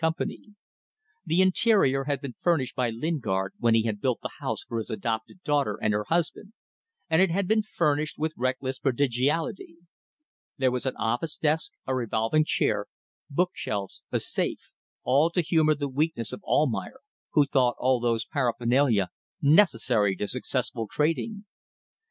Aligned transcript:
The 1.27 1.41
interior 1.43 2.05
had 2.05 2.21
been 2.21 2.33
furnished 2.41 2.75
by 2.75 2.89
Lingard 2.89 3.53
when 3.59 3.75
he 3.75 3.83
had 3.83 4.01
built 4.01 4.17
the 4.23 4.31
house 4.39 4.63
for 4.63 4.79
his 4.79 4.89
adopted 4.89 5.43
daughter 5.43 5.77
and 5.79 5.93
her 5.93 6.05
husband, 6.05 6.53
and 7.07 7.21
it 7.21 7.29
had 7.29 7.47
been 7.47 7.61
furnished 7.61 8.17
with 8.17 8.33
reckless 8.35 8.79
prodigality. 8.79 9.77
There 10.57 10.71
was 10.71 10.87
an 10.87 10.95
office 10.97 11.37
desk, 11.37 11.73
a 11.85 11.93
revolving 11.93 12.45
chair, 12.45 12.87
bookshelves, 13.29 14.01
a 14.11 14.19
safe: 14.19 14.71
all 15.03 15.29
to 15.29 15.41
humour 15.41 15.75
the 15.75 15.87
weakness 15.87 16.33
of 16.33 16.41
Almayer, 16.45 17.01
who 17.33 17.45
thought 17.45 17.75
all 17.77 17.99
those 17.99 18.25
paraphernalia 18.25 19.11
necessary 19.39 20.15
to 20.15 20.27
successful 20.27 20.87
trading. 20.91 21.45